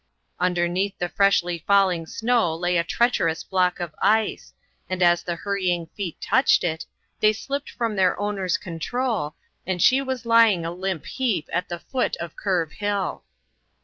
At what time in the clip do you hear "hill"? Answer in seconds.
12.71-13.23